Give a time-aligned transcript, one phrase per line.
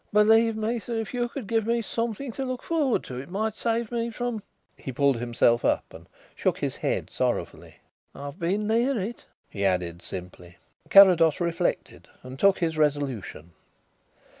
[0.11, 3.53] Believe me, sir, if you could give me something to look forward to it might
[3.55, 4.41] save me from"
[4.75, 7.75] He pulled himself up and shook his head sorrowfully.
[8.15, 10.57] "I've been near it," he added simply.
[10.89, 13.51] Carrados reflected and took his resolution.